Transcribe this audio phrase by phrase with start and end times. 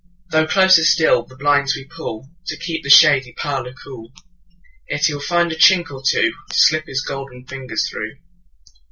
[0.31, 4.11] Though closer still the blinds we pullTo keep the shady parlour cool,
[4.89, 8.15] Yet he will find a chink or twoTo slip his golden fingers through.